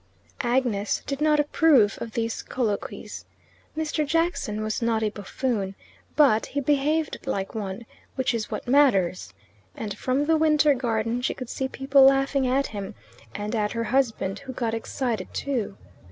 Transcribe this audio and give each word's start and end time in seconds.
Agnes 0.41 1.03
did 1.05 1.21
not 1.21 1.39
approve 1.39 1.95
of 2.01 2.13
these 2.13 2.41
colloquies. 2.41 3.23
Mr. 3.77 4.03
Jackson 4.03 4.63
was 4.63 4.81
not 4.81 5.03
a 5.03 5.11
buffoon, 5.11 5.75
but 6.15 6.47
he 6.47 6.59
behaved 6.59 7.19
like 7.27 7.53
one, 7.53 7.85
which 8.15 8.33
is 8.33 8.49
what 8.49 8.67
matters; 8.67 9.31
and 9.75 9.95
from 9.95 10.25
the 10.25 10.37
Winter 10.37 10.73
Garden 10.73 11.21
she 11.21 11.35
could 11.35 11.51
see 11.51 11.67
people 11.67 12.01
laughing 12.01 12.47
at 12.47 12.65
him, 12.65 12.95
and 13.35 13.53
at 13.53 13.73
her 13.73 13.83
husband, 13.83 14.39
who 14.39 14.53
got 14.53 14.73
excited 14.73 15.31
too. 15.35 15.77